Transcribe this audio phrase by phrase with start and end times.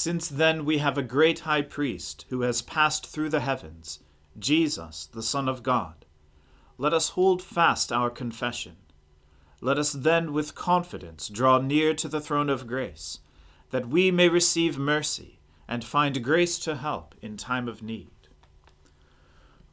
[0.00, 3.98] Since then we have a great high priest who has passed through the heavens,
[4.38, 6.06] Jesus, the Son of God.
[6.78, 8.76] Let us hold fast our confession.
[9.60, 13.18] Let us then with confidence draw near to the throne of grace,
[13.70, 18.28] that we may receive mercy and find grace to help in time of need.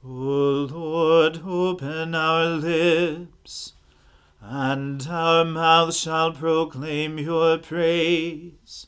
[0.03, 0.07] O
[0.71, 3.73] Lord, open our lips,
[4.41, 8.87] and our mouth shall proclaim your praise.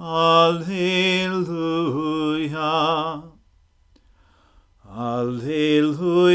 [0.00, 1.72] Alleluia.
[4.88, 6.28] Alleluia.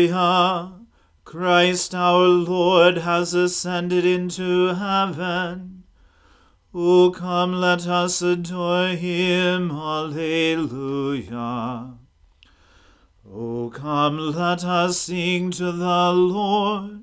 [1.24, 5.86] Christ our Lord has ascended into heaven.
[6.74, 9.72] O come, let us adore him.
[9.72, 11.24] Alleluia.
[13.26, 17.03] O come, let us sing to the Lord.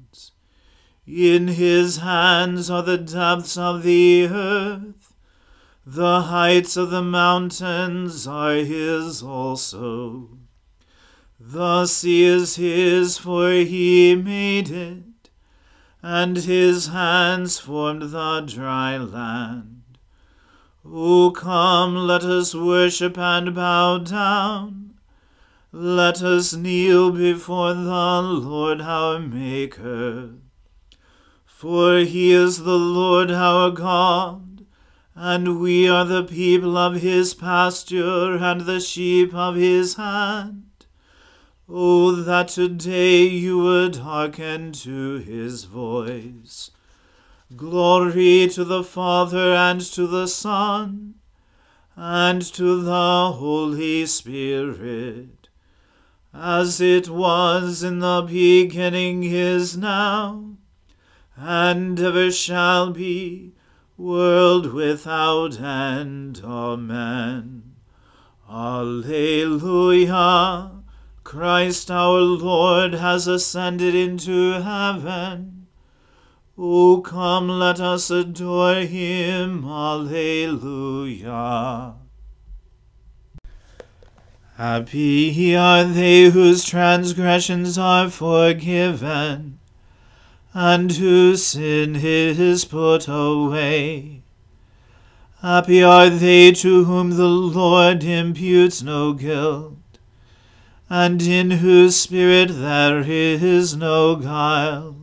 [1.13, 5.13] In his hands are the depths of the earth,
[5.85, 10.29] the heights of the mountains are his also.
[11.37, 15.29] The sea is his, for he made it,
[16.01, 19.97] and his hands formed the dry land.
[20.85, 24.93] O come, let us worship and bow down.
[25.73, 30.40] Let us kneel before the Lord our Maker.
[31.61, 34.65] For he is the Lord our God,
[35.13, 40.87] and we are the people of his pasture and the sheep of his hand.
[41.69, 46.71] Oh, that today you would hearken to his voice.
[47.55, 51.13] Glory to the Father and to the Son
[51.95, 55.49] and to the Holy Spirit,
[56.33, 60.50] as it was in the beginning is now
[61.37, 63.53] and ever shall be,
[63.97, 66.41] world without end.
[66.43, 67.75] Amen.
[68.49, 69.91] Alleluia.
[71.23, 75.67] Christ our Lord has ascended into heaven.
[76.57, 79.63] O come, let us adore him.
[79.65, 80.73] Alleluia.
[84.57, 89.60] Happy are they whose transgressions are forgiven
[90.53, 94.21] and whose sin is put away.
[95.41, 99.77] Happy are they to whom the Lord imputes no guilt,
[100.89, 104.95] and in whose spirit there is no guile.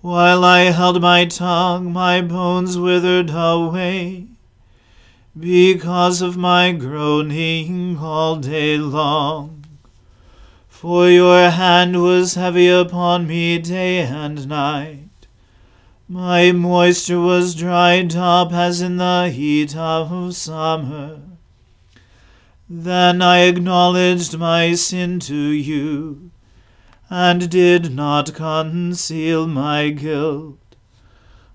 [0.00, 4.26] While I held my tongue, my bones withered away,
[5.38, 9.63] because of my groaning all day long.
[10.84, 15.26] For your hand was heavy upon me day and night.
[16.06, 21.20] My moisture was dried up as in the heat of summer.
[22.68, 26.30] Then I acknowledged my sin to you,
[27.08, 30.58] and did not conceal my guilt.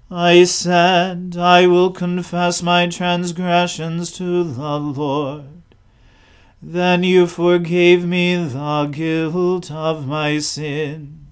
[0.09, 5.58] I said, I will confess my transgressions to the Lord.
[6.61, 11.27] Then you forgave me the guilt of my sin.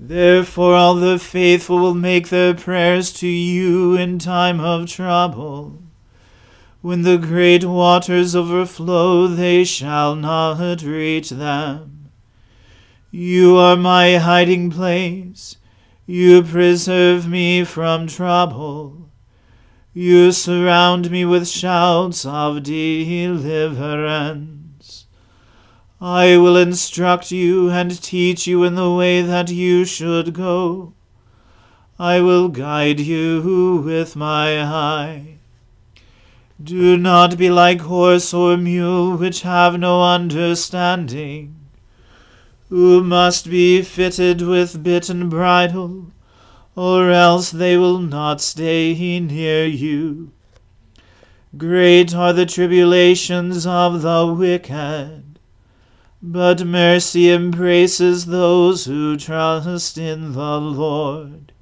[0.00, 5.78] Therefore all the faithful will make their prayers to you in time of trouble.
[6.82, 12.10] When the great waters overflow, they shall not reach them.
[13.10, 15.56] You are my hiding place.
[16.06, 19.05] You preserve me from trouble.
[19.98, 23.46] You surround me with shouts of deliverance.
[25.98, 30.92] I will instruct you and teach you in the way that you should go.
[31.98, 35.38] I will guide you with my eye.
[36.62, 41.56] Do not be like horse or mule, which have no understanding,
[42.68, 46.12] who must be fitted with bit and bridle,
[46.76, 50.30] or else they will not stay near you.
[51.56, 55.38] Great are the tribulations of the wicked,
[56.20, 61.52] but mercy embraces those who trust in the Lord.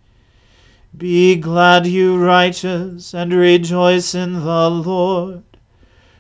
[0.97, 5.45] Be glad, you righteous, and rejoice in the Lord.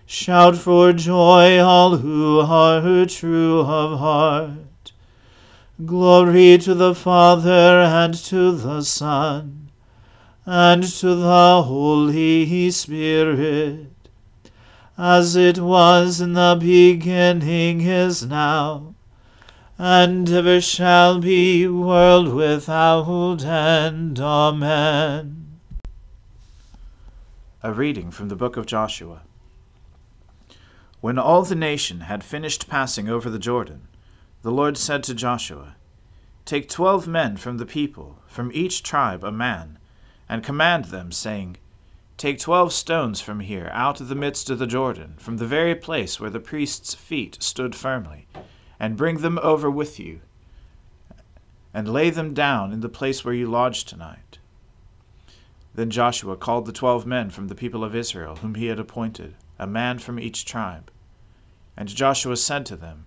[0.06, 4.50] Shout for joy, all who are true of heart.
[5.82, 9.70] Glory to the Father, and to the Son,
[10.44, 13.86] and to the Holy Spirit,
[14.98, 18.94] as it was in the beginning, is now
[19.78, 24.20] and ever shall be, world without end.
[24.20, 25.58] Amen.
[27.62, 29.22] A reading from the book of Joshua.
[31.00, 33.88] When all the nation had finished passing over the Jordan,
[34.44, 35.74] the Lord said to Joshua,
[36.44, 39.78] Take twelve men from the people, from each tribe a man,
[40.28, 41.56] and command them, saying,
[42.18, 45.74] Take twelve stones from here, out of the midst of the Jordan, from the very
[45.74, 48.26] place where the priest's feet stood firmly
[48.78, 50.20] and bring them over with you,
[51.72, 54.36] and lay them down in the place where you lodge tonight.
[55.74, 59.36] Then Joshua called the twelve men from the people of Israel, whom he had appointed,
[59.58, 60.90] a man from each tribe.
[61.78, 63.06] And Joshua said to them,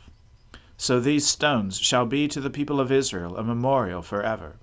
[0.81, 4.55] So these stones shall be to the people of Israel a memorial forever.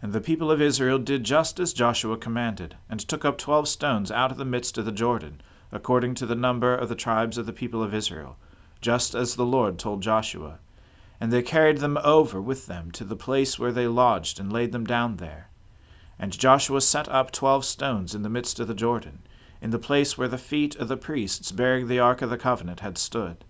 [0.00, 4.12] And the people of Israel did just as Joshua commanded, and took up twelve stones
[4.12, 5.40] out of the midst of the Jordan,
[5.72, 8.36] according to the number of the tribes of the people of Israel
[8.80, 10.60] just as the Lord told Joshua.
[11.20, 14.70] And they carried them over with them to the place where they lodged, and laid
[14.70, 15.48] them down there.
[16.16, 19.18] And Joshua set up twelve stones in the midst of the Jordan,
[19.60, 22.78] in the place where the feet of the priests bearing the ark of the covenant
[22.78, 23.44] had stood,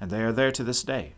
[0.00, 1.12] and they are there to this day.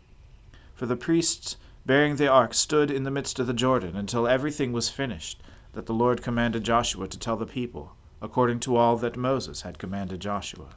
[0.75, 4.73] For the priests bearing the ark stood in the midst of the Jordan until everything
[4.73, 5.41] was finished,
[5.73, 9.79] that the Lord commanded Joshua to tell the people, according to all that Moses had
[9.79, 10.67] commanded Joshua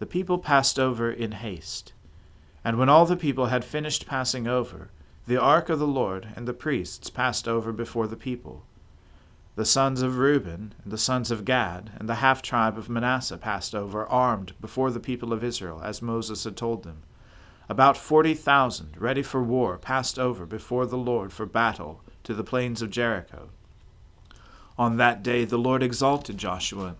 [0.00, 1.92] the people passed over in haste.
[2.64, 4.88] And when all the people had finished passing over,
[5.26, 8.64] the ark of the Lord and the priests passed over before the people.
[9.56, 13.36] The sons of Reuben and the sons of Gad and the half tribe of Manasseh
[13.36, 17.02] passed over armed before the people of Israel, as Moses had told them.
[17.68, 22.44] About forty thousand, ready for war, passed over before the Lord for battle to the
[22.44, 23.50] plains of Jericho.
[24.78, 26.96] On that day the Lord exalted Joshua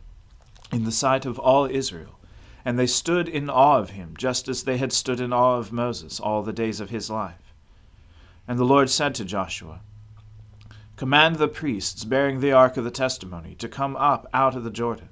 [0.73, 2.20] in the sight of all Israel
[2.64, 5.73] and they stood in awe of him, just as they had stood in awe of
[5.73, 7.55] Moses all the days of his life.
[8.47, 9.81] And the Lord said to Joshua,
[11.00, 14.70] Command the priests bearing the ark of the testimony to come up out of the
[14.70, 15.08] Jordan.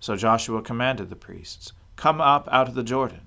[0.00, 3.22] So Joshua commanded the priests, Come up out of the Jordan.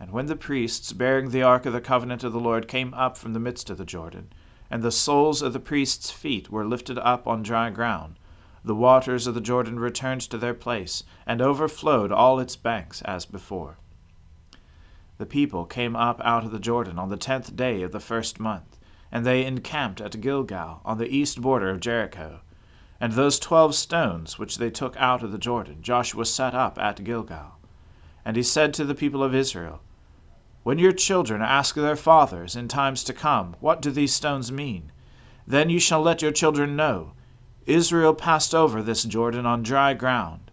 [0.00, 3.18] And when the priests bearing the ark of the covenant of the Lord came up
[3.18, 4.32] from the midst of the Jordan,
[4.70, 8.18] and the soles of the priests' feet were lifted up on dry ground,
[8.64, 13.26] the waters of the Jordan returned to their place, and overflowed all its banks as
[13.26, 13.76] before.
[15.18, 18.40] The people came up out of the Jordan on the tenth day of the first
[18.40, 18.73] month,
[19.14, 22.40] and they encamped at Gilgal on the east border of Jericho.
[23.00, 27.04] And those twelve stones which they took out of the Jordan Joshua set up at
[27.04, 27.60] Gilgal.
[28.24, 29.82] And he said to the people of Israel,
[30.64, 34.90] When your children ask their fathers in times to come, What do these stones mean?
[35.46, 37.12] Then you shall let your children know
[37.66, 40.50] Israel passed over this Jordan on dry ground.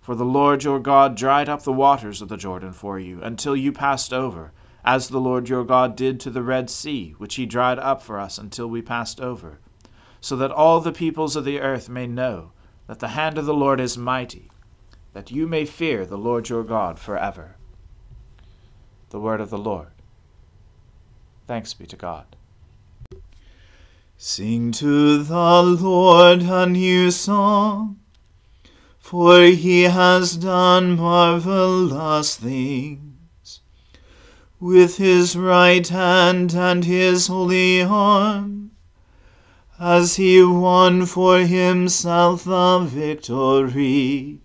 [0.00, 3.54] For the Lord your God dried up the waters of the Jordan for you, until
[3.54, 4.52] you passed over,
[4.84, 8.18] as the Lord your God did to the Red Sea, which he dried up for
[8.18, 9.58] us until we passed over,
[10.20, 12.52] so that all the peoples of the earth may know
[12.86, 14.50] that the hand of the Lord is mighty,
[15.12, 17.56] that you may fear the Lord your God forever.
[19.10, 19.88] The word of the Lord.
[21.46, 22.36] Thanks be to God.
[24.16, 28.00] Sing to the Lord a new song,
[28.98, 33.17] for he has done marvelous things.
[34.60, 38.72] With his right hand and his holy arm,
[39.78, 44.40] has he won for himself the victory.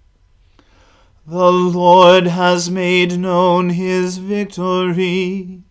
[1.26, 5.64] The Lord has made known his victory.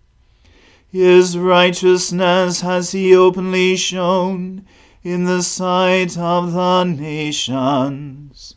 [0.91, 4.67] His righteousness has he openly shown
[5.05, 8.57] in the sight of the nations.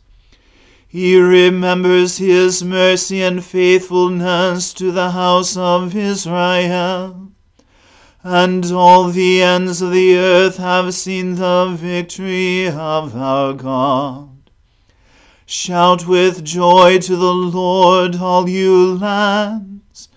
[0.96, 7.32] He remembers his mercy and faithfulness to the house of Israel.
[8.22, 14.50] And all the ends of the earth have seen the victory of our God.
[15.44, 20.08] Shout with joy to the Lord, all you lands.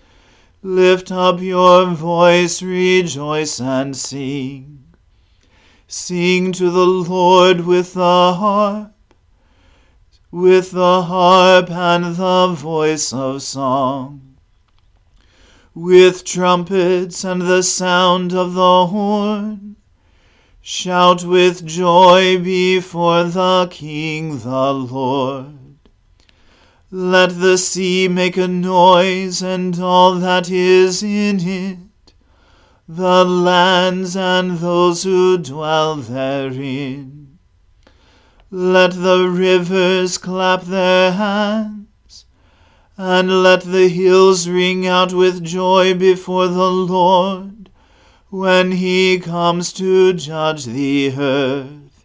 [0.62, 4.82] Lift up your voice, rejoice and sing.
[5.86, 8.94] Sing to the Lord with the harp,
[10.30, 14.36] with the harp and the voice of song,
[15.74, 19.76] with trumpets and the sound of the horn.
[20.62, 25.56] Shout with joy before the King, the Lord.
[26.92, 32.12] Let the sea make a noise and all that is in it,
[32.88, 37.19] the lands and those who dwell therein.
[38.52, 42.24] Let the rivers clap their hands,
[42.96, 47.70] and let the hills ring out with joy before the Lord,
[48.28, 52.04] when he comes to judge the earth.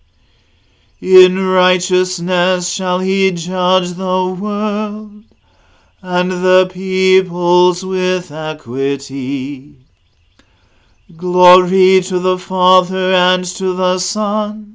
[1.02, 5.24] In righteousness shall he judge the world,
[6.04, 9.80] and the peoples with equity.
[11.18, 14.75] Glory to the Father and to the Son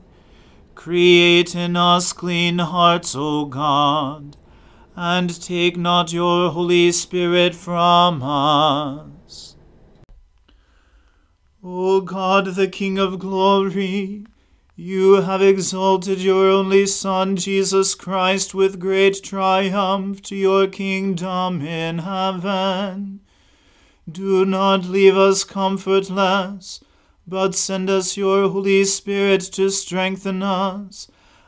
[0.83, 4.35] Create in us clean hearts, O God,
[4.95, 9.55] and take not your Holy Spirit from us.
[11.63, 14.25] O God, the King of glory,
[14.75, 21.99] you have exalted your only Son, Jesus Christ, with great triumph to your kingdom in
[21.99, 23.19] heaven.
[24.11, 26.83] Do not leave us comfortless,
[27.27, 31.07] but send us your Holy Spirit to strengthen us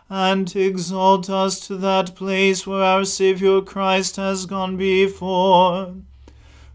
[0.09, 5.95] and exalt us to that place where our Saviour Christ has gone before,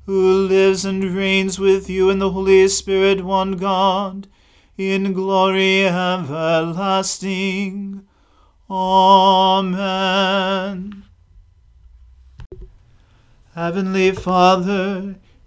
[0.07, 4.27] who lives and reigns with you in the Holy Spirit, one God,
[4.77, 7.29] in glory everlasting.
[8.71, 9.89] Amen.
[13.55, 15.17] Heavenly Father,